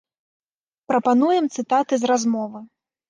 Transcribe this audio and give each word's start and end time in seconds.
Прапануем 0.91 1.45
цытаты 1.59 1.93
з 2.05 2.13
размовы. 2.13 2.59